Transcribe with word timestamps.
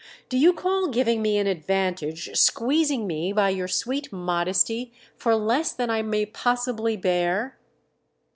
"Do 0.29 0.37
you 0.39 0.51
call 0.51 0.87
giving 0.87 1.21
me 1.21 1.37
an 1.37 1.45
advantage 1.45 2.35
squeezing 2.35 3.05
me 3.05 3.31
by 3.33 3.49
your 3.51 3.67
sweet 3.67 4.11
modesty 4.11 4.91
for 5.15 5.35
less 5.35 5.73
than 5.73 5.91
I 5.91 6.01
may 6.01 6.25
possibly 6.25 6.97
bear?" 6.97 7.59